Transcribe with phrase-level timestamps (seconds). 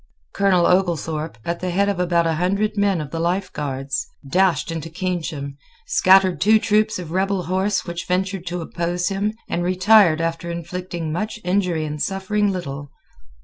[0.33, 4.71] Colonel Oglethorpe, at the head of about a hundred men of the Life Guards, dashed
[4.71, 10.19] into Keynsham, scattered two troops of rebel horse which ventured to oppose him, and retired
[10.19, 12.89] after inflicting much injury and suffering little.